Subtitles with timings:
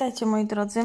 [0.00, 0.84] Witajcie moi drodzy.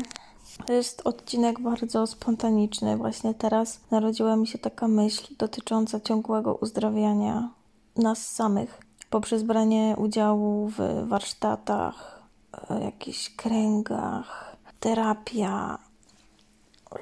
[0.66, 2.98] To jest odcinek bardzo spontaniczny.
[2.98, 7.50] Właśnie teraz narodziła mi się taka myśl dotycząca ciągłego uzdrawiania
[7.96, 12.24] nas samych poprzez branie udziału w warsztatach,
[12.70, 15.78] e, jakichś kręgach, terapia,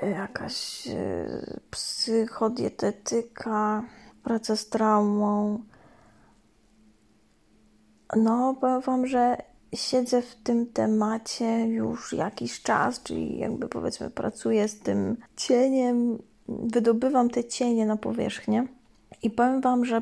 [0.01, 1.25] jakaś e,
[1.71, 3.83] psychodietetyka,
[4.23, 5.63] praca z traumą.
[8.15, 14.67] No, powiem Wam, że siedzę w tym temacie już jakiś czas, czyli jakby powiedzmy pracuję
[14.67, 18.67] z tym cieniem, wydobywam te cienie na powierzchnię
[19.23, 20.01] i powiem Wam, że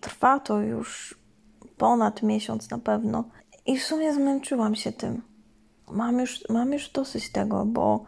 [0.00, 1.18] trwa to już
[1.76, 3.24] ponad miesiąc na pewno
[3.66, 5.22] i w sumie zmęczyłam się tym.
[5.90, 8.04] Mam już, mam już dosyć tego, bo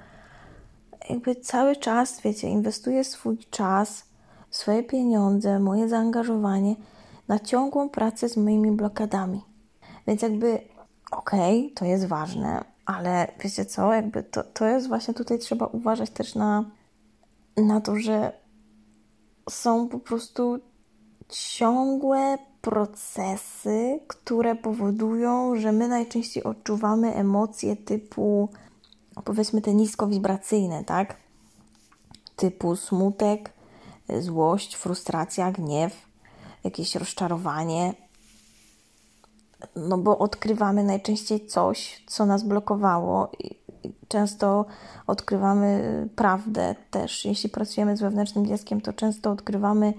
[1.11, 4.05] jakby cały czas, wiecie, inwestuję swój czas,
[4.51, 6.77] swoje pieniądze, moje zaangażowanie
[7.29, 9.48] na ciągłą pracę z moimi blokadami.
[10.09, 10.61] Więc jakby
[11.11, 15.67] okej, okay, to jest ważne, ale wiecie co, jakby to, to jest właśnie tutaj trzeba
[15.67, 16.65] uważać też na,
[17.57, 18.33] na to, że
[19.51, 20.59] są po prostu
[21.29, 28.49] ciągłe procesy, które powodują, że my najczęściej odczuwamy emocje typu
[29.25, 31.17] powiedzmy te niskowibracyjne, tak?
[32.37, 33.53] Typu smutek,
[34.19, 36.09] złość, frustracja, gniew,
[36.65, 38.08] jakieś rozczarowanie,
[39.77, 43.59] no bo odkrywamy najczęściej coś, co nas blokowało i
[44.09, 44.67] często
[45.07, 47.25] odkrywamy prawdę też.
[47.25, 49.95] Jeśli pracujemy z wewnętrznym dzieckiem, to często odkrywamy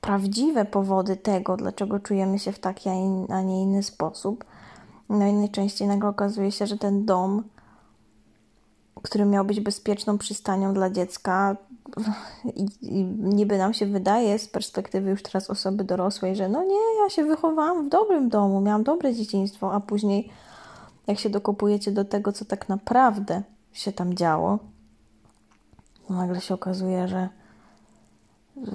[0.00, 2.88] prawdziwe powody tego, dlaczego czujemy się w taki,
[3.28, 4.44] a nie inny sposób.
[5.08, 7.44] No i najczęściej nagle okazuje się, że ten dom,
[9.02, 11.56] który miał być bezpieczną przystanią dla dziecka,
[13.18, 17.24] niby nam się wydaje z perspektywy już teraz osoby dorosłej, że no nie, ja się
[17.24, 20.30] wychowałam w dobrym domu, miałam dobre dzieciństwo, a później
[21.06, 23.42] jak się dokopujecie do tego, co tak naprawdę
[23.72, 24.58] się tam działo,
[26.10, 27.28] no nagle się okazuje, że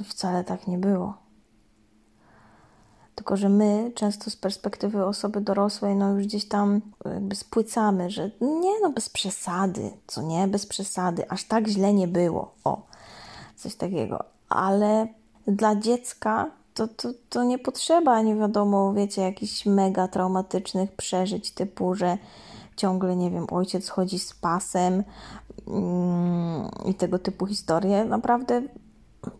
[0.03, 1.13] wcale tak nie było.
[3.15, 8.31] Tylko, że my często z perspektywy osoby dorosłej, no już gdzieś tam jakby spłycamy, że
[8.41, 12.55] nie, no bez przesady, co nie, bez przesady, aż tak źle nie było.
[12.63, 12.81] O,
[13.59, 14.23] coś takiego.
[14.49, 15.07] Ale
[15.47, 21.95] dla dziecka to, to, to nie potrzeba, nie wiadomo, wiecie, jakichś mega traumatycznych przeżyć, typu,
[21.95, 22.17] że
[22.75, 25.03] ciągle, nie wiem, ojciec chodzi z pasem
[25.67, 28.05] mm, i tego typu historie.
[28.05, 28.61] Naprawdę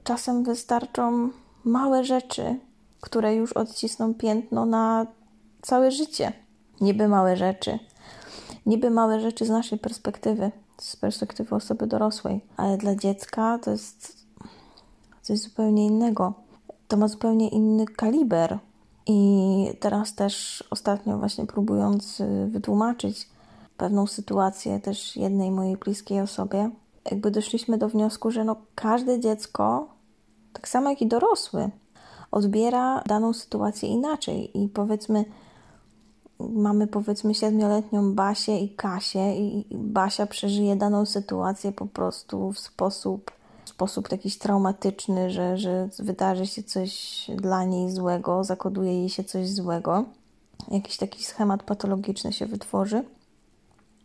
[0.03, 1.30] czasem wystarczą
[1.63, 2.59] małe rzeczy,
[3.01, 5.06] które już odcisną piętno na
[5.62, 6.34] całe życie.
[6.81, 7.80] Niby małe rzeczy.
[8.66, 14.28] Niby małe rzeczy z naszej perspektywy, z perspektywy osoby dorosłej, ale dla dziecka to jest
[15.22, 16.34] coś zupełnie innego.
[16.88, 18.60] To ma zupełnie inny kaliber.
[19.08, 23.30] I teraz też ostatnio właśnie próbując y, wytłumaczyć
[23.78, 26.70] pewną sytuację też jednej mojej bliskiej osobie,
[27.12, 29.88] jakby doszliśmy do wniosku, że no każde dziecko,
[30.54, 31.70] tak samo jak i dorosły,
[32.32, 35.26] odbiera daną sytuację inaczej i powiedzmy
[36.40, 43.32] mamy powiedzmy siedmioletnią Basię i Kasię i Basia przeżyje daną sytuację po prostu w sposób,
[43.66, 49.24] w sposób jakiś traumatyczny, że, że wydarzy się coś dla niej złego, zakoduje jej się
[49.24, 50.06] coś złego.
[50.72, 53.04] Jakiś taki schemat patologiczny się wytworzy.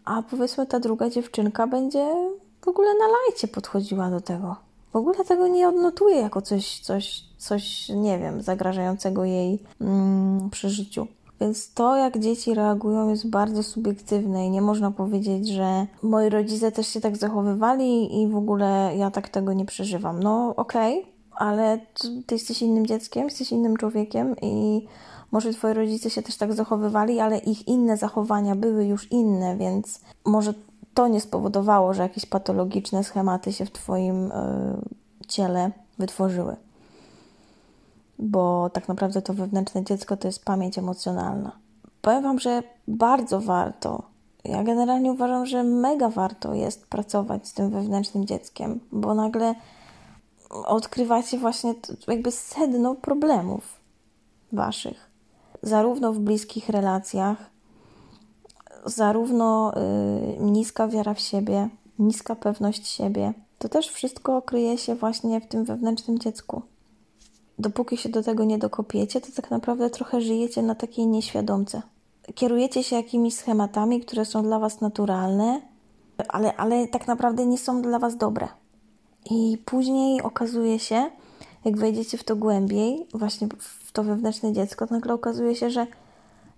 [0.05, 2.15] A powiedzmy ta druga dziewczynka będzie
[2.61, 4.56] w ogóle na lajcie podchodziła do tego.
[4.93, 11.06] W ogóle tego nie odnotuje jako coś, coś, coś nie wiem, zagrażającego jej mm, przeżyciu.
[11.41, 16.72] Więc to, jak dzieci reagują, jest bardzo subiektywne i nie można powiedzieć, że moi rodzice
[16.72, 20.23] też się tak zachowywali i w ogóle ja tak tego nie przeżywam.
[20.23, 21.78] No, okej, okay, ale
[22.27, 24.87] ty jesteś innym dzieckiem, jesteś innym człowiekiem i
[25.33, 30.00] może twoi rodzice się też tak zachowywali, ale ich inne zachowania były już inne, więc
[30.25, 30.55] może
[30.94, 34.33] to nie spowodowało, że jakieś patologiczne schematy się w twoim y,
[35.28, 36.56] ciele wytworzyły
[38.19, 41.52] bo tak naprawdę to wewnętrzne dziecko to jest pamięć emocjonalna.
[42.02, 44.02] Powiem Wam, że bardzo warto,
[44.44, 49.55] ja generalnie uważam, że mega warto jest pracować z tym wewnętrznym dzieckiem, bo nagle
[50.50, 51.75] odkrywacie właśnie
[52.08, 53.81] jakby sedno problemów
[54.52, 55.10] Waszych.
[55.62, 57.50] Zarówno w bliskich relacjach,
[58.84, 61.69] zarówno y, niska wiara w siebie,
[61.99, 63.32] niska pewność siebie.
[63.58, 66.62] To też wszystko kryje się właśnie w tym wewnętrznym dziecku
[67.59, 71.83] dopóki się do tego nie dokopiecie, to tak naprawdę trochę żyjecie na takiej nieświadomce.
[72.35, 75.62] Kierujecie się jakimiś schematami, które są dla Was naturalne,
[76.29, 78.49] ale, ale tak naprawdę nie są dla Was dobre.
[79.31, 81.11] I później okazuje się,
[81.65, 85.87] jak wejdziecie w to głębiej, właśnie w to wewnętrzne dziecko, to nagle okazuje się, że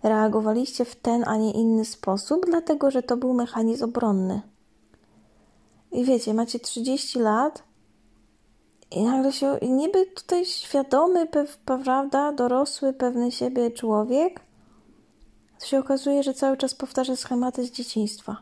[0.03, 4.41] reagowaliście w ten, a nie inny sposób, dlatego że to był mechanizm obronny.
[5.93, 7.63] I wiecie, macie 30 lat
[8.91, 11.27] i nagle się, niby tutaj świadomy,
[11.65, 14.41] prawda, dorosły, pewny siebie człowiek,
[15.59, 18.37] to się okazuje, że cały czas powtarza schematy z dzieciństwa.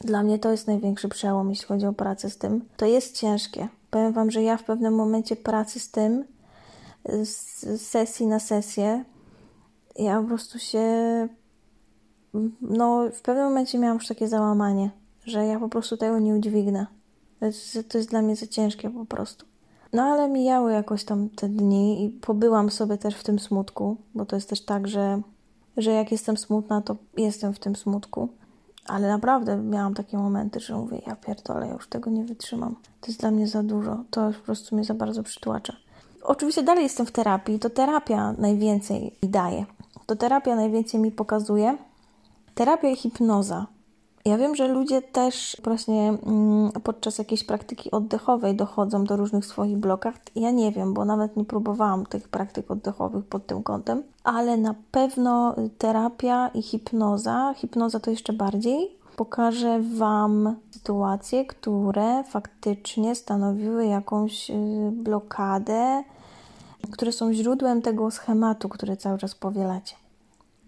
[0.00, 2.68] Dla mnie to jest największy przełom, jeśli chodzi o pracę z tym.
[2.76, 3.68] To jest ciężkie.
[3.90, 6.24] Powiem Wam, że ja w pewnym momencie pracy z tym,
[7.22, 9.04] z sesji na sesję,
[9.98, 10.88] ja po prostu się.
[12.60, 14.90] No, w pewnym momencie miałam już takie załamanie,
[15.24, 16.86] że ja po prostu tego nie udźwignę.
[17.88, 19.46] To jest, dla mnie za ciężkie po prostu.
[19.92, 24.26] No ale mijały jakoś tam te dni i pobyłam sobie też w tym smutku, bo
[24.26, 25.20] to jest też tak, że,
[25.76, 28.28] że jak jestem smutna, to jestem w tym smutku.
[28.86, 32.76] Ale naprawdę miałam takie momenty, że mówię, ja pierdolę, ja już tego nie wytrzymam.
[33.00, 35.76] To jest dla mnie za dużo, to już po prostu mnie za bardzo przytłacza.
[36.22, 39.66] Oczywiście dalej jestem w terapii, to terapia najwięcej mi daje.
[40.06, 41.78] To terapia najwięcej mi pokazuje.
[42.54, 43.66] Terapia i hipnoza.
[44.24, 49.76] Ja wiem, że ludzie też właśnie mm, podczas jakiejś praktyki oddechowej dochodzą do różnych swoich
[49.76, 50.14] blokach.
[50.36, 54.74] Ja nie wiem, bo nawet nie próbowałam tych praktyk oddechowych pod tym kątem, ale na
[54.90, 64.50] pewno terapia i hipnoza, hipnoza to jeszcze bardziej, pokaże Wam sytuacje, które faktycznie stanowiły jakąś
[64.50, 64.54] y,
[64.92, 66.04] blokadę,
[66.90, 70.01] które są źródłem tego schematu, który cały czas powielacie.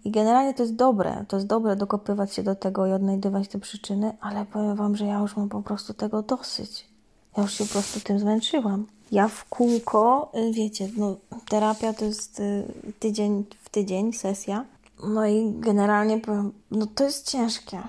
[0.05, 3.59] I generalnie to jest dobre, to jest dobre dokopywać się do tego i odnajdywać te
[3.59, 6.89] przyczyny, ale powiem Wam, że ja już mam po prostu tego dosyć.
[7.37, 8.87] Ja już się po prostu tym zmęczyłam.
[9.12, 11.17] Ja w kółko, y, wiecie, no,
[11.49, 12.65] terapia to jest y,
[12.99, 14.65] tydzień w tydzień, sesja.
[15.05, 17.83] No i generalnie powiem, no to jest ciężkie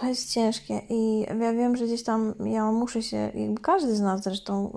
[0.00, 4.00] to jest ciężkie i ja wiem, że gdzieś tam ja muszę się, jakby każdy z
[4.00, 4.72] nas zresztą,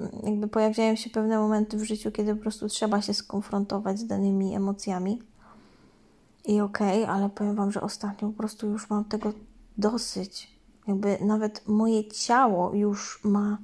[0.00, 4.06] y, jakby pojawiają się pewne momenty w życiu, kiedy po prostu trzeba się skonfrontować z
[4.06, 5.22] danymi emocjami.
[6.44, 9.32] I okej, okay, ale powiem Wam, że ostatnio po prostu już mam tego
[9.78, 10.56] dosyć.
[10.88, 13.58] Jakby nawet moje ciało już ma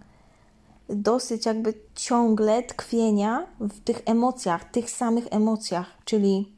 [0.89, 6.57] dosyć jakby ciągle tkwienia w tych emocjach, tych samych emocjach, czyli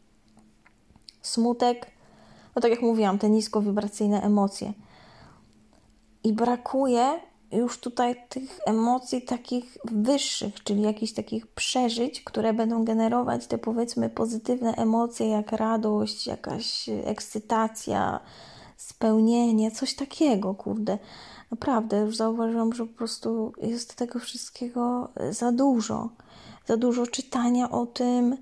[1.22, 1.93] smutek,
[2.56, 4.72] no tak jak mówiłam, te niskowibracyjne emocje.
[6.24, 7.20] I brakuje
[7.52, 14.10] już tutaj tych emocji takich wyższych, czyli jakichś takich przeżyć, które będą generować te powiedzmy
[14.10, 18.20] pozytywne emocje, jak radość, jakaś ekscytacja,
[18.76, 20.98] spełnienie, coś takiego, kurde.
[21.50, 26.08] Naprawdę, już zauważyłam, że po prostu jest tego wszystkiego za dużo.
[26.66, 28.36] Za dużo czytania o tym,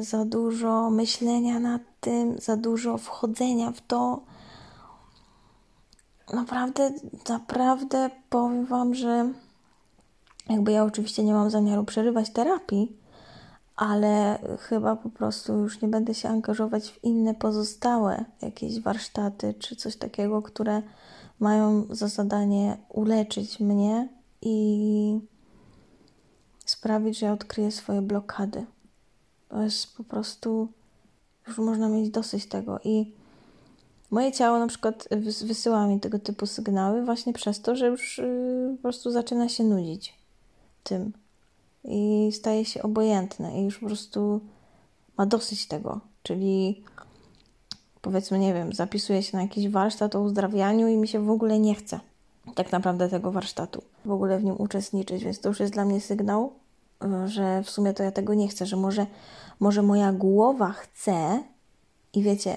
[0.00, 4.20] za dużo myślenia nad tym, za dużo wchodzenia w to.
[6.32, 6.92] Naprawdę,
[7.28, 9.32] naprawdę powiem Wam, że
[10.48, 12.96] jakby ja oczywiście nie mam zamiaru przerywać terapii,
[13.76, 19.76] ale chyba po prostu już nie będę się angażować w inne pozostałe jakieś warsztaty czy
[19.76, 20.82] coś takiego, które
[21.40, 24.08] mają za zadanie uleczyć mnie
[24.42, 25.20] i
[26.64, 28.66] sprawić, że odkryję swoje blokady.
[29.50, 30.68] To jest po prostu,
[31.48, 32.80] już można mieć dosyć tego.
[32.84, 33.12] I
[34.10, 35.08] moje ciało na przykład
[35.42, 39.64] wysyła mi tego typu sygnały właśnie przez to, że już y, po prostu zaczyna się
[39.64, 40.14] nudzić
[40.84, 41.12] tym
[41.84, 44.40] i staje się obojętne i już po prostu
[45.16, 46.00] ma dosyć tego.
[46.22, 46.84] Czyli
[48.02, 51.58] powiedzmy, nie wiem, zapisuję się na jakiś warsztat o uzdrawianiu i mi się w ogóle
[51.58, 52.00] nie chce
[52.54, 56.00] tak naprawdę tego warsztatu, w ogóle w nim uczestniczyć, więc to już jest dla mnie
[56.00, 56.52] sygnał,
[57.26, 59.06] że w sumie to ja tego nie chcę, że może,
[59.60, 61.42] może moja głowa chce
[62.12, 62.56] i wiecie,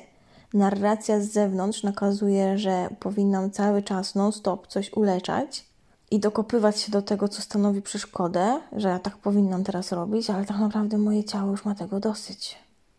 [0.54, 5.66] narracja z zewnątrz nakazuje, że powinnam cały czas non-stop coś uleczać
[6.12, 10.46] i dokopywać się do tego, co stanowi przeszkodę, że ja tak powinnam teraz robić, ale
[10.46, 12.58] tak naprawdę moje ciało już ma tego dosyć.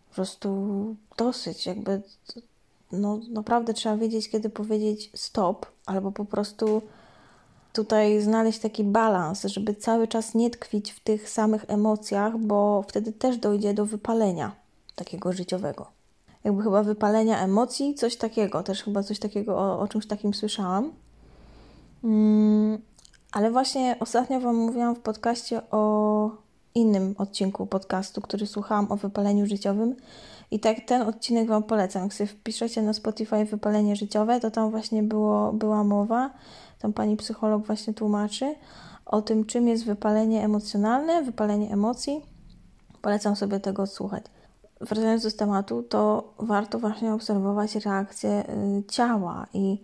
[0.08, 2.02] Po prostu dosyć, jakby
[2.92, 6.82] no naprawdę trzeba wiedzieć, kiedy powiedzieć stop, albo po prostu
[7.74, 13.12] tutaj znaleźć taki balans, żeby cały czas nie tkwić w tych samych emocjach, bo wtedy
[13.12, 14.52] też dojdzie do wypalenia
[14.94, 15.86] takiego życiowego.
[16.44, 20.92] Jakby chyba wypalenia emocji, coś takiego, też chyba coś takiego o, o czymś takim słyszałam.
[22.04, 22.78] Mm,
[23.32, 26.30] ale właśnie ostatnio Wam mówiłam w podcaście o
[26.74, 29.96] innym odcinku podcastu, który słuchałam o wypaleniu życiowym.
[30.50, 32.02] I tak ten odcinek Wam polecam.
[32.02, 36.30] Jak sobie wpiszecie na Spotify wypalenie życiowe, to tam właśnie było, była mowa
[36.78, 38.54] tam pani psycholog właśnie tłumaczy
[39.06, 42.22] o tym, czym jest wypalenie emocjonalne, wypalenie emocji.
[43.02, 44.24] Polecam sobie tego odsłuchać.
[44.80, 48.44] Wracając do tematu, to warto właśnie obserwować reakcję
[48.78, 49.78] y, ciała i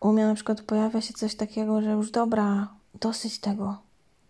[0.00, 2.68] u mnie na przykład pojawia się coś takiego, że już dobra,
[3.00, 3.78] dosyć tego,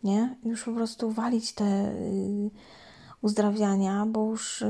[0.05, 0.37] nie?
[0.45, 2.51] Już po prostu walić te y,
[3.23, 4.67] uzdrawiania, bo już y,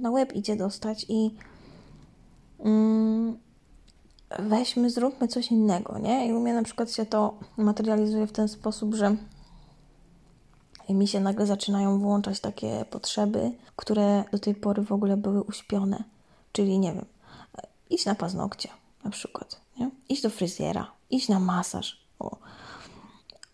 [0.00, 1.34] na łeb idzie dostać i
[2.58, 3.38] mm,
[4.38, 6.28] weźmy, zróbmy coś innego, nie?
[6.28, 9.16] I u mnie na przykład się to materializuje w ten sposób, że
[10.88, 16.04] mi się nagle zaczynają włączać takie potrzeby, które do tej pory w ogóle były uśpione.
[16.52, 17.04] Czyli nie wiem,
[17.90, 18.68] iść na paznokcie
[19.04, 19.90] na przykład, nie?
[20.08, 22.00] iść do fryzjera, iść na masaż.
[22.18, 22.36] O.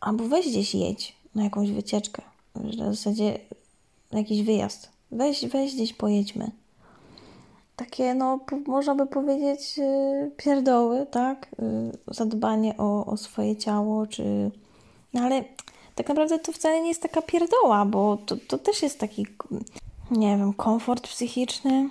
[0.01, 2.23] Albo weź gdzieś jedź na jakąś wycieczkę,
[2.55, 3.39] w zasadzie
[4.17, 4.91] na jakiś wyjazd.
[5.13, 6.51] Weź, weź gdzieś pojedźmy.
[7.77, 11.49] Takie, no, można by powiedzieć, yy, pierdoły, tak?
[11.59, 14.51] Yy, zadbanie o, o swoje ciało, czy.
[15.15, 15.45] No ale
[15.95, 19.27] tak naprawdę to wcale nie jest taka pierdoła, bo to, to też jest taki,
[20.11, 21.91] nie wiem, komfort psychiczny.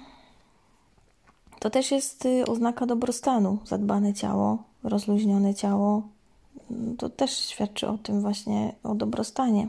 [1.59, 3.57] To też jest y, oznaka dobrostanu.
[3.65, 6.01] Zadbane ciało, rozluźnione ciało.
[6.97, 9.67] To też świadczy o tym właśnie, o dobrostanie.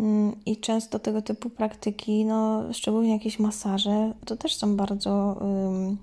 [0.00, 5.96] Mm, I często tego typu praktyki, no, szczególnie jakieś masaże, to też są bardzo um,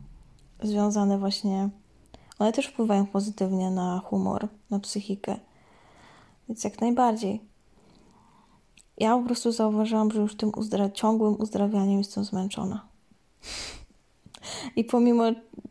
[0.63, 1.69] związane właśnie,
[2.39, 5.35] one też wpływają pozytywnie na humor, na psychikę.
[6.49, 7.41] Więc jak najbardziej.
[8.97, 12.87] Ja po prostu zauważyłam, że już tym uzdra ciągłym uzdrawianiem jestem zmęczona.
[14.75, 15.23] I pomimo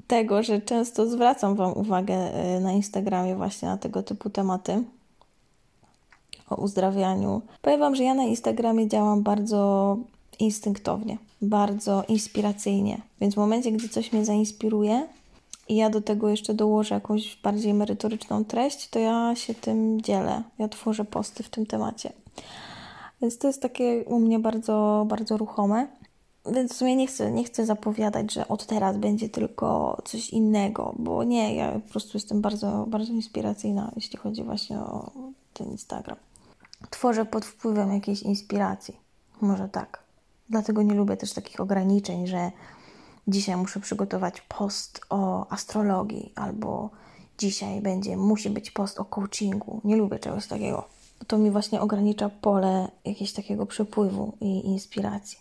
[0.06, 4.85] tego, że często zwracam Wam uwagę e, na Instagramie właśnie na tego typu tematy
[6.50, 9.97] o uzdrawianiu, powiem Wam, że ja na Instagramie działam bardzo
[10.38, 13.00] instynktownie, bardzo inspiracyjnie.
[13.21, 15.07] Więc w momencie, gdy coś mnie zainspiruje,
[15.69, 20.43] i ja do tego jeszcze dołożę jakąś bardziej merytoryczną treść, to ja się tym dzielę.
[20.59, 22.12] Ja tworzę posty w tym temacie.
[23.23, 25.87] Więc to jest takie u mnie bardzo, bardzo ruchome.
[26.53, 30.95] Więc w sumie nie chcę, nie chcę zapowiadać, że od teraz będzie tylko coś innego,
[30.99, 35.11] bo nie, ja po prostu jestem bardzo, bardzo inspiracyjna, jeśli chodzi właśnie o
[35.55, 36.17] ten Instagram.
[36.90, 38.97] Tworzę pod wpływem jakiejś inspiracji.
[39.40, 40.02] Może tak.
[40.49, 42.50] Dlatego nie lubię też takich ograniczeń, że
[43.28, 46.90] dzisiaj muszę przygotować post o astrologii, albo
[47.38, 49.80] dzisiaj będzie, musi być post o coachingu.
[49.85, 50.88] Nie lubię czegoś takiego.
[51.26, 55.38] To mi właśnie ogranicza pole jakiegoś takiego przepływu i inspiracji.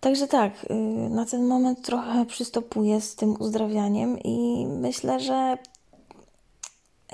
[0.00, 0.74] Także tak, y,
[1.10, 5.58] na ten moment trochę przystopuję z tym uzdrawianiem i myślę, że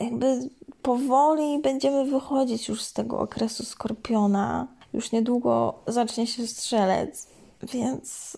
[0.00, 0.50] jakby
[0.82, 4.66] powoli będziemy wychodzić już z tego okresu skorpiona.
[4.92, 7.28] Już niedługo zacznie się strzelec,
[7.62, 8.36] więc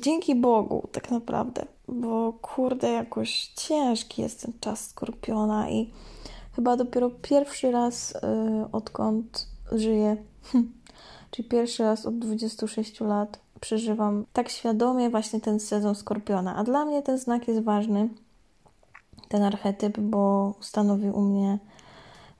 [0.00, 5.90] dzięki Bogu, tak naprawdę, bo kurde, jakoś ciężki jest ten czas skorpiona i
[6.56, 8.20] chyba dopiero pierwszy raz, yy,
[8.72, 10.16] odkąd żyję,
[11.30, 16.56] czyli pierwszy raz od 26 lat, przeżywam tak świadomie właśnie ten sezon skorpiona.
[16.56, 18.08] A dla mnie ten znak jest ważny,
[19.28, 21.58] ten archetyp, bo stanowi u mnie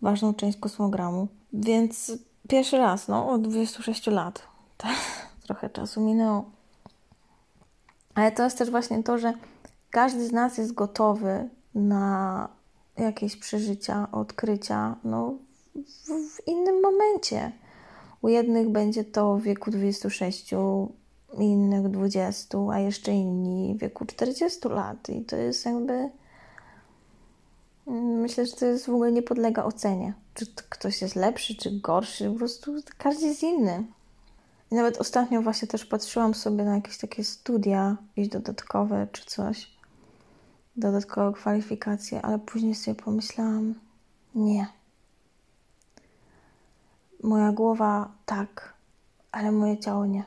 [0.02, 1.28] ważną część kosmogramu.
[1.52, 2.12] Więc
[2.48, 4.42] pierwszy raz, no, od 26 lat.
[5.46, 6.44] Trochę czasu minęło.
[8.14, 9.32] Ale to jest też właśnie to, że
[9.90, 12.48] każdy z nas jest gotowy na
[12.98, 15.34] jakieś przeżycia, odkrycia, no,
[15.74, 17.52] w, w innym momencie.
[18.22, 20.54] U jednych będzie to w wieku 26,
[21.38, 25.08] innych 20, a jeszcze inni w wieku 40 lat.
[25.08, 26.10] I to jest jakby.
[27.88, 30.14] Myślę, że to jest w ogóle nie podlega ocenie.
[30.34, 33.84] Czy ktoś jest lepszy, czy gorszy, po prostu każdy jest inny.
[34.70, 39.70] I nawet ostatnio właśnie też patrzyłam sobie na jakieś takie studia, jakieś dodatkowe czy coś,
[40.76, 43.74] dodatkowe kwalifikacje, ale później sobie pomyślałam,
[44.34, 44.66] nie.
[47.22, 48.74] Moja głowa tak,
[49.32, 50.24] ale moje ciało nie.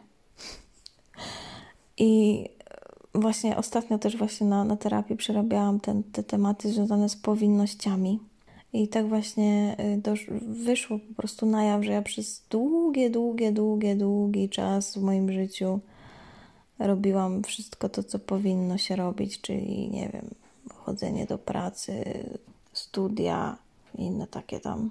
[1.97, 2.49] I
[3.13, 8.19] właśnie ostatnio też właśnie na, na terapii przerabiałam ten, te tematy związane z powinnościami
[8.73, 13.51] i tak właśnie y, dosz, wyszło po prostu na jaw, że ja przez długie, długie,
[13.51, 15.79] długie, długi czas w moim życiu
[16.79, 20.25] robiłam wszystko to, co powinno się robić, czyli nie wiem,
[20.73, 22.03] chodzenie do pracy,
[22.73, 23.57] studia
[23.95, 24.89] inne takie tam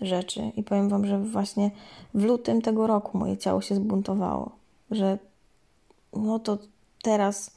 [0.00, 0.52] rzeczy.
[0.56, 1.70] I powiem Wam, że właśnie
[2.14, 4.52] w lutym tego roku moje ciało się zbuntowało,
[4.90, 5.18] że
[6.12, 6.58] no to
[7.02, 7.50] teraz,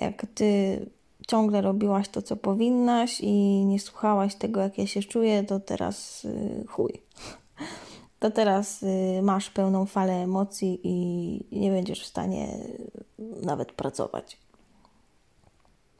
[0.00, 0.80] jak Ty
[1.28, 6.24] ciągle robiłaś to, co powinnaś i nie słuchałaś tego, jak ja się czuję, to teraz
[6.24, 6.92] yy, chuj.
[8.18, 12.48] To teraz yy, masz pełną falę emocji i nie będziesz w stanie
[13.42, 14.38] nawet pracować.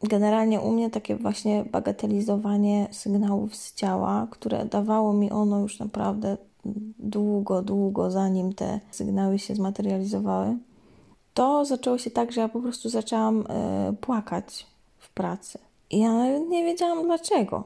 [0.02, 6.36] Generalnie u mnie takie właśnie bagatelizowanie sygnałów z ciała, które dawało mi ono już naprawdę
[6.98, 10.56] długo, długo zanim te sygnały się zmaterializowały,
[11.38, 14.66] to zaczęło się tak, że ja po prostu zaczęłam y, płakać
[15.18, 15.58] pracy.
[15.90, 17.64] I ja nie wiedziałam dlaczego.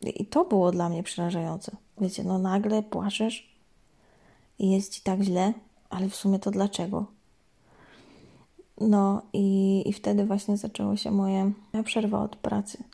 [0.00, 1.76] I to było dla mnie przerażające.
[2.00, 3.56] Wiecie, no nagle płaczesz
[4.58, 5.52] i jest ci tak źle,
[5.90, 7.06] ale w sumie to dlaczego?
[8.80, 11.52] No i, i wtedy właśnie zaczęło się moje
[11.84, 12.84] przerwa od pracy.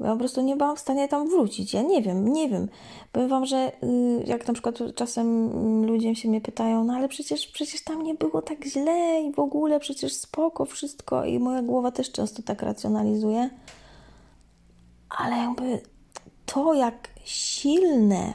[0.00, 1.74] Ja po prostu nie byłam w stanie tam wrócić.
[1.74, 2.68] Ja nie wiem, nie wiem.
[3.12, 7.46] Powiem Wam, że y, jak na przykład czasem ludzie się mnie pytają, no ale przecież,
[7.46, 11.90] przecież tam nie było tak źle i w ogóle przecież spoko wszystko i moja głowa
[11.90, 13.50] też często tak racjonalizuje.
[15.18, 15.80] Ale jakby
[16.46, 18.34] to, jak silne,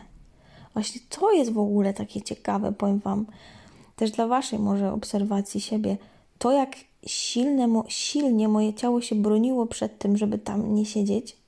[0.74, 3.26] właśnie to jest w ogóle takie ciekawe, powiem Wam,
[3.96, 5.98] też dla Waszej może obserwacji siebie,
[6.38, 6.76] to jak
[7.06, 11.41] silne, silnie moje ciało się broniło przed tym, żeby tam nie siedzieć,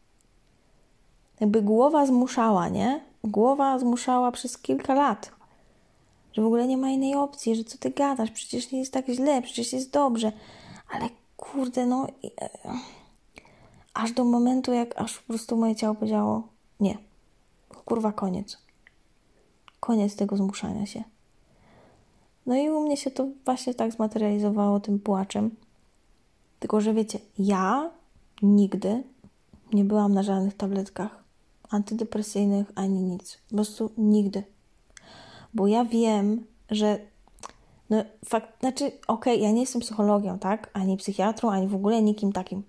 [1.39, 3.01] jakby głowa zmuszała, nie?
[3.23, 5.31] Głowa zmuszała przez kilka lat,
[6.33, 9.07] że w ogóle nie ma innej opcji, że co ty gadasz, przecież nie jest tak
[9.07, 10.31] źle, przecież jest dobrze,
[10.91, 12.07] ale kurde, no
[12.41, 12.49] e,
[13.93, 16.47] aż do momentu, jak aż po prostu moje ciało powiedziało
[16.79, 16.97] nie,
[17.85, 18.57] kurwa, koniec.
[19.79, 21.03] Koniec tego zmuszania się.
[22.45, 25.55] No i u mnie się to właśnie tak zmaterializowało tym płaczem.
[26.59, 27.91] Tylko, że wiecie, ja
[28.41, 29.03] nigdy
[29.73, 31.22] nie byłam na żadnych tabletkach
[31.73, 33.37] antydepresyjnych ani nic.
[33.49, 34.43] Po prostu nigdy.
[35.53, 36.99] Bo ja wiem, że
[37.89, 40.69] no fakt, znaczy, okej, okay, ja nie jestem psychologiem, tak?
[40.73, 42.63] Ani psychiatrą, ani w ogóle nikim takim.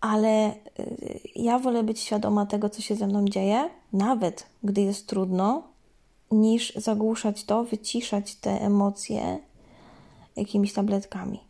[0.00, 5.06] Ale y, ja wolę być świadoma tego, co się ze mną dzieje, nawet gdy jest
[5.06, 5.62] trudno,
[6.30, 9.38] niż zagłuszać to, wyciszać te emocje
[10.36, 11.40] jakimiś tabletkami.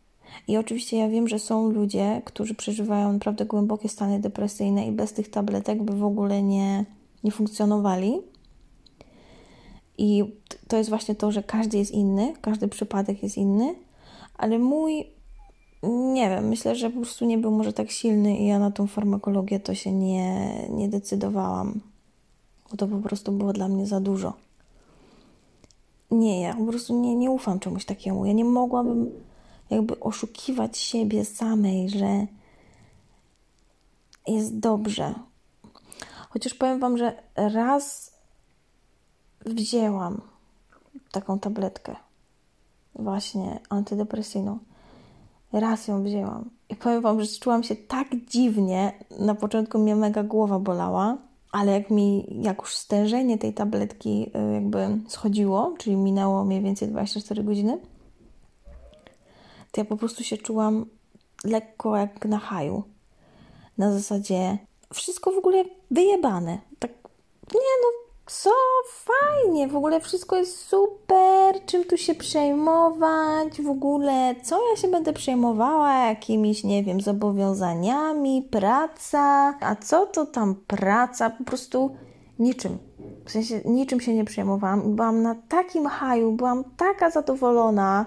[0.48, 5.12] I oczywiście ja wiem, że są ludzie, którzy przeżywają naprawdę głębokie stany depresyjne i bez
[5.12, 6.84] tych tabletek by w ogóle nie,
[7.24, 8.20] nie funkcjonowali.
[9.98, 10.24] I
[10.68, 13.74] to jest właśnie to, że każdy jest inny, każdy przypadek jest inny,
[14.38, 15.06] ale mój,
[16.12, 18.86] nie wiem, myślę, że po prostu nie był może tak silny i ja na tą
[18.86, 21.80] farmakologię to się nie, nie decydowałam,
[22.70, 24.32] bo to po prostu było dla mnie za dużo.
[26.10, 28.26] Nie, ja po prostu nie, nie ufam czemuś takiemu.
[28.26, 29.10] Ja nie mogłabym
[29.70, 32.26] jakby oszukiwać siebie samej, że
[34.26, 35.14] jest dobrze.
[36.28, 38.12] Chociaż powiem Wam, że raz
[39.46, 40.20] wzięłam
[41.12, 41.96] taką tabletkę,
[42.94, 44.58] właśnie antydepresyjną.
[45.52, 46.50] Raz ją wzięłam.
[46.68, 48.92] I powiem Wam, że czułam się tak dziwnie.
[49.18, 51.18] Na początku mnie mega głowa bolała,
[51.52, 56.88] ale jak mi, jak już stężenie tej tabletki y, jakby schodziło, czyli minęło mniej więcej
[56.88, 57.78] 24 godziny,
[59.72, 60.86] to ja po prostu się czułam
[61.44, 62.82] lekko jak na haju.
[63.78, 64.58] Na zasadzie
[64.94, 66.58] wszystko w ogóle wyjebane.
[66.78, 66.90] Tak,
[67.54, 68.50] nie no, co
[68.86, 74.88] fajnie, w ogóle wszystko jest super, czym tu się przejmować, w ogóle co ja się
[74.88, 81.96] będę przejmowała jakimiś, nie wiem, zobowiązaniami, praca, a co to tam praca, po prostu
[82.38, 82.78] niczym.
[83.24, 84.96] W sensie niczym się nie przejmowałam.
[84.96, 88.06] Byłam na takim haju, byłam taka zadowolona,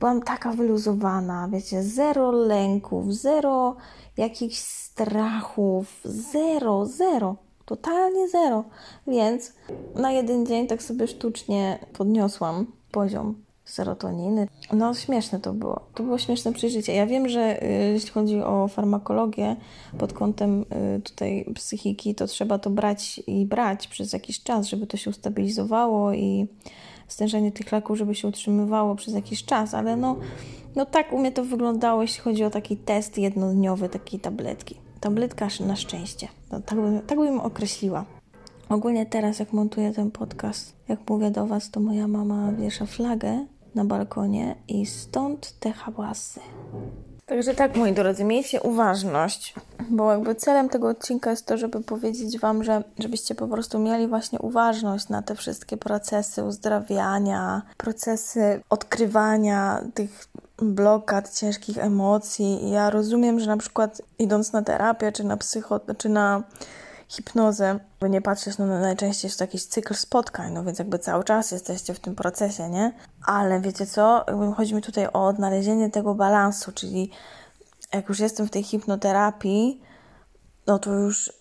[0.00, 3.76] byłam taka wyluzowana, wiecie, zero lęków, zero
[4.16, 8.64] jakichś strachów, zero, zero, totalnie zero.
[9.06, 9.52] Więc
[9.94, 14.48] na jeden dzień tak sobie sztucznie podniosłam poziom serotoniny.
[14.72, 15.80] No śmieszne to było.
[15.94, 16.94] To było śmieszne przeżycie.
[16.94, 19.56] Ja wiem, że y, jeśli chodzi o farmakologię
[19.98, 20.62] pod kątem
[20.96, 25.10] y, tutaj psychiki, to trzeba to brać i brać przez jakiś czas, żeby to się
[25.10, 26.46] ustabilizowało i
[27.08, 30.16] stężenie tych leków, żeby się utrzymywało przez jakiś czas, ale no,
[30.76, 34.74] no tak u mnie to wyglądało, jeśli chodzi o taki test jednodniowy, takiej tabletki.
[35.00, 36.28] Tabletka na szczęście.
[36.52, 38.04] No, tak, bym, tak bym określiła.
[38.68, 43.46] Ogólnie teraz, jak montuję ten podcast, jak mówię do Was, to moja mama wiesza flagę
[43.78, 46.40] na balkonie i stąd te hałasy.
[47.26, 49.54] Także tak, moi drodzy, miejcie uważność,
[49.90, 54.06] bo jakby celem tego odcinka jest to, żeby powiedzieć Wam, że żebyście po prostu mieli
[54.06, 62.70] właśnie uważność na te wszystkie procesy uzdrawiania, procesy odkrywania tych blokad, ciężkich emocji.
[62.70, 66.42] Ja rozumiem, że na przykład idąc na terapię, czy na psycho, czy na
[67.08, 71.24] hipnozę, by nie patrzeć, no najczęściej jest to jakiś cykl spotkań, no więc jakby cały
[71.24, 72.92] czas jesteście w tym procesie, nie?
[73.24, 77.10] Ale wiecie co, jakby chodzi mi tutaj o odnalezienie tego balansu, czyli
[77.92, 79.82] jak już jestem w tej hipnoterapii,
[80.66, 81.32] no to już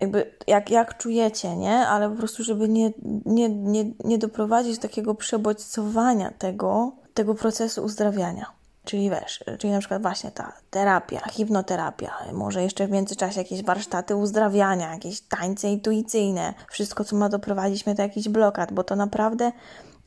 [0.00, 1.76] jakby jak, jak czujecie, nie?
[1.78, 2.92] Ale po prostu, żeby nie,
[3.26, 8.59] nie, nie, nie doprowadzić do takiego przebodźcowania tego, tego procesu uzdrawiania.
[8.90, 14.16] Czyli wiesz, czyli na przykład właśnie ta terapia, hipnoterapia, może jeszcze w międzyczasie jakieś warsztaty
[14.16, 19.52] uzdrawiania, jakieś tańce intuicyjne, wszystko, co ma doprowadzić mnie do jakichś blokad, bo to naprawdę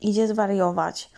[0.02, 1.10] idzie zwariować.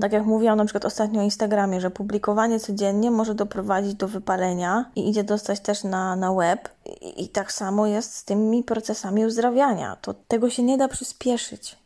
[0.00, 4.90] Tak jak mówiłam na przykład ostatnio o Instagramie, że publikowanie codziennie może doprowadzić do wypalenia
[4.96, 6.68] i idzie dostać też na, na web.
[7.00, 9.96] I, I tak samo jest z tymi procesami uzdrawiania.
[10.00, 11.78] To tego się nie da przyspieszyć.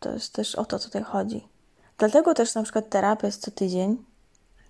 [0.00, 1.48] To jest też o to tutaj chodzi.
[1.98, 4.08] Dlatego też na przykład terapia jest co tydzień,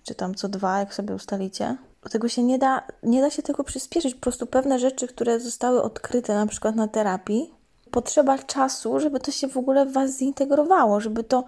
[0.09, 1.77] czy tam co dwa, jak sobie ustalicie.
[2.11, 4.15] Tego się nie da, nie da się tego przyspieszyć.
[4.15, 7.53] Po prostu pewne rzeczy, które zostały odkryte na przykład na terapii,
[7.91, 11.43] potrzeba czasu, żeby to się w ogóle w Was zintegrowało, żeby to,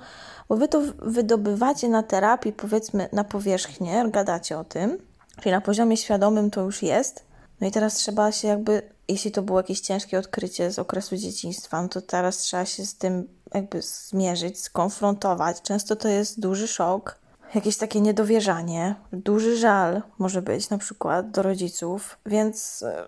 [0.50, 4.98] bo Wy to wydobywacie na terapii, powiedzmy na powierzchnię, gadacie o tym,
[5.40, 7.26] czyli na poziomie świadomym to już jest,
[7.62, 11.82] no i teraz trzeba się jakby, jeśli to było jakieś ciężkie odkrycie z okresu dzieciństwa,
[11.82, 15.62] no to teraz trzeba się z tym jakby zmierzyć, skonfrontować.
[15.62, 17.21] Często to jest duży szok,
[17.56, 23.08] jakieś takie niedowierzanie, duży żal może być na przykład do rodziców, więc e,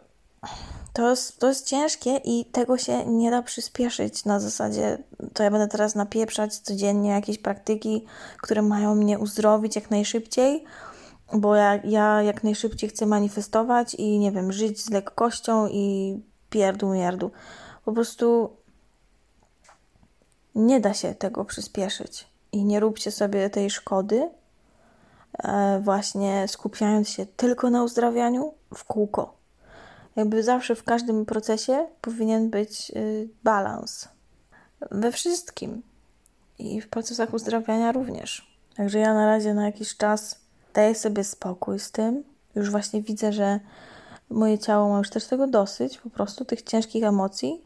[0.94, 4.98] to jest, to jest ciężkie i tego się nie da przyspieszyć na zasadzie,
[5.34, 8.06] to ja będę teraz napieprzać codziennie jakieś praktyki,
[8.42, 10.64] które mają mnie uzdrowić jak najszybciej,
[11.34, 16.18] bo ja, ja jak najszybciej chcę manifestować i nie wiem, żyć z lekkością i
[16.50, 17.32] pierdół mierdu.
[17.86, 18.50] Po prostu
[20.56, 24.30] nie da się tego przyspieszyć i nie róbcie sobie tej szkody,
[25.44, 29.44] e, właśnie skupiając się tylko na uzdrawianiu w kółko.
[30.16, 34.08] Jakby zawsze w każdym procesie powinien być y, balans.
[34.92, 35.82] We wszystkim.
[36.60, 38.56] I w procesach uzdrawiania również.
[38.76, 40.40] Także ja na razie na jakiś czas
[40.74, 42.24] daję sobie spokój z tym.
[42.56, 43.60] Już właśnie widzę, że
[44.30, 47.62] moje ciało ma już też tego dosyć, po prostu tych ciężkich emocji.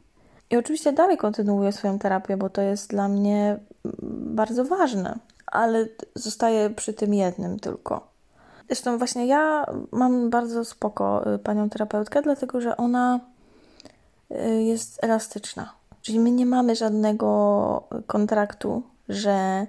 [0.51, 3.59] I oczywiście dalej kontynuuję swoją terapię, bo to jest dla mnie
[4.35, 8.07] bardzo ważne, ale zostaję przy tym jednym tylko.
[8.67, 13.19] Zresztą właśnie ja mam bardzo spoko y, panią terapeutkę, dlatego że ona
[14.31, 15.73] y, jest elastyczna.
[16.01, 19.67] Czyli my nie mamy żadnego kontraktu, że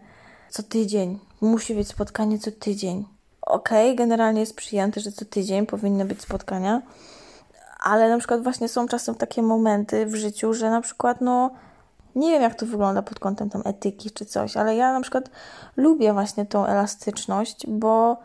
[0.50, 3.04] co tydzień musi być spotkanie co tydzień.
[3.42, 6.82] Okej, okay, generalnie jest przyjęte, że co tydzień powinny być spotkania,
[7.78, 11.50] ale na przykład właśnie są czasem takie momenty w życiu, że na przykład no
[12.14, 15.30] nie wiem jak to wygląda pod kątem tam etyki czy coś, ale ja na przykład
[15.76, 18.16] lubię właśnie tą elastyczność, bo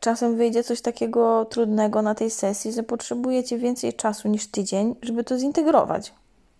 [0.00, 5.24] czasem wyjdzie coś takiego trudnego na tej sesji, że potrzebujecie więcej czasu niż tydzień, żeby
[5.24, 6.14] to zintegrować.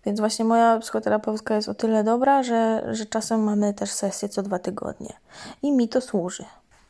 [0.04, 4.42] Więc właśnie moja psychoterapeutka jest o tyle dobra, że, że czasem mamy też sesję co
[4.42, 5.12] dwa tygodnie.
[5.62, 6.44] I mi to służy.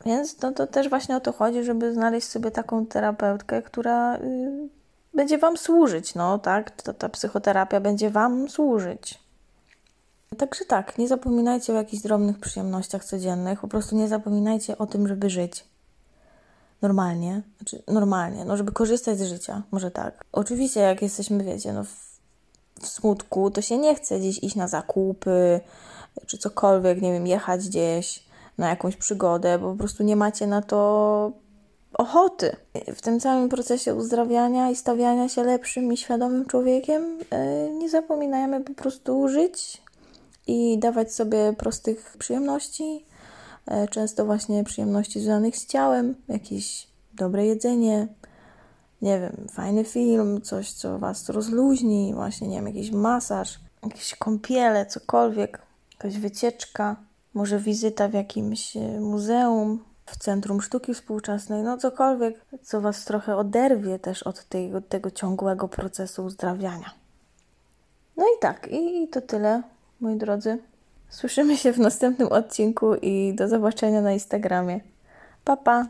[0.05, 4.69] Więc no, to też właśnie o to chodzi, żeby znaleźć sobie taką terapeutkę, która y,
[5.13, 6.71] będzie Wam służyć, no tak?
[6.71, 9.19] To, ta psychoterapia będzie Wam służyć.
[10.37, 15.07] Także tak, nie zapominajcie o jakichś drobnych przyjemnościach codziennych, po prostu nie zapominajcie o tym,
[15.07, 15.65] żeby żyć
[16.81, 20.25] normalnie, znaczy normalnie, no żeby korzystać z życia, może tak.
[20.31, 22.19] Oczywiście jak jesteśmy, wiecie, no w,
[22.81, 25.59] w smutku, to się nie chce gdzieś iść na zakupy,
[26.25, 28.23] czy cokolwiek, nie wiem, jechać gdzieś
[28.57, 31.31] na jakąś przygodę, bo po prostu nie macie na to
[31.99, 32.55] ochoty.
[32.95, 38.61] W tym całym procesie uzdrawiania i stawiania się lepszym i świadomym człowiekiem yy, nie zapominajmy
[38.61, 39.81] po prostu żyć
[40.47, 43.05] i dawać sobie prostych przyjemności,
[43.69, 48.07] E, często właśnie przyjemności związanych z ciałem, jakieś dobre jedzenie,
[49.01, 54.85] nie wiem, fajny film, coś, co Was rozluźni, właśnie, nie wiem, jakiś masaż, jakieś kąpiele,
[54.85, 56.95] cokolwiek, jakaś wycieczka,
[57.33, 63.35] może wizyta w jakimś e, muzeum, w Centrum Sztuki Współczesnej, no cokolwiek, co Was trochę
[63.35, 66.91] oderwie też od tego, tego ciągłego procesu uzdrawiania.
[68.17, 69.61] No i tak, i to tyle,
[70.01, 70.57] moi drodzy.
[71.09, 74.79] Słyszymy się w następnym odcinku i do zobaczenia na Instagramie.
[75.43, 75.85] Pa, pa!